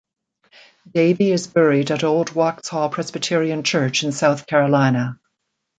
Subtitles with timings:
[0.91, 5.19] Davie is buried at Old Waxhaw Presbyterian Church in South Carolina.